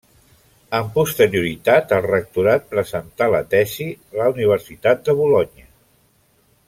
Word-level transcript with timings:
Amb 0.77 0.87
posterioritat 0.95 1.93
al 1.97 2.07
rectorat, 2.07 2.65
presentà 2.73 3.27
la 3.37 3.43
tesi 3.53 3.87
a 3.99 4.19
la 4.23 4.27
universitat 4.37 5.05
de 5.11 5.17
Bolonya. 5.21 5.69